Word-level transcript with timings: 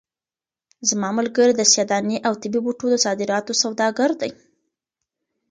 زما 0.89 1.09
ملګری 1.19 1.53
د 1.55 1.61
سیاه 1.71 1.87
دانې 1.91 2.17
او 2.27 2.33
طبي 2.41 2.59
بوټو 2.65 2.85
د 2.91 2.95
صادراتو 3.05 3.59
سوداګر 3.63 4.09
دی. 4.21 4.31